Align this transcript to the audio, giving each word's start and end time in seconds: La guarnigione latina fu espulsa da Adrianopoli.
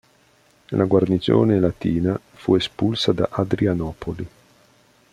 La 0.71 0.85
guarnigione 0.85 1.59
latina 1.59 2.19
fu 2.33 2.55
espulsa 2.55 3.11
da 3.11 3.27
Adrianopoli. 3.29 4.27